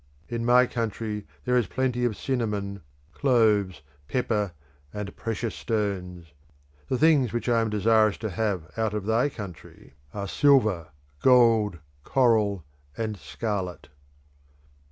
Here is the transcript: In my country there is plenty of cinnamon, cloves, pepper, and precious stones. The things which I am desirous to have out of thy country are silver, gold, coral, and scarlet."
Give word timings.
In 0.27 0.43
my 0.45 0.65
country 0.65 1.27
there 1.45 1.55
is 1.55 1.67
plenty 1.67 2.05
of 2.05 2.17
cinnamon, 2.17 2.81
cloves, 3.13 3.83
pepper, 4.07 4.51
and 4.91 5.15
precious 5.15 5.53
stones. 5.53 6.33
The 6.89 6.97
things 6.97 7.31
which 7.33 7.47
I 7.47 7.61
am 7.61 7.69
desirous 7.69 8.17
to 8.17 8.31
have 8.31 8.63
out 8.75 8.95
of 8.95 9.05
thy 9.05 9.29
country 9.29 9.93
are 10.11 10.27
silver, 10.27 10.87
gold, 11.21 11.77
coral, 12.03 12.65
and 12.97 13.15
scarlet." 13.15 13.89